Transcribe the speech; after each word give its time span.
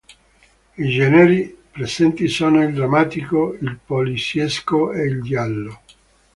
I 0.79 0.89
generi 0.89 1.55
presenti 1.71 2.27
sono 2.27 2.63
il 2.63 2.73
drammatico, 2.73 3.55
il 3.61 3.77
poliziesco 3.85 4.91
e 4.93 5.03
il 5.05 5.21
giallo. 5.21 5.81